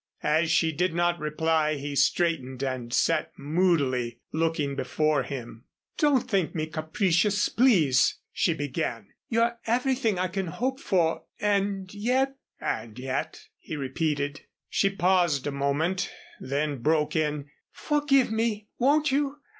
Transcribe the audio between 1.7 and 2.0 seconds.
he